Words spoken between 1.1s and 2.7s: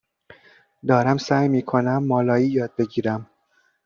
سعی می کنم مالایی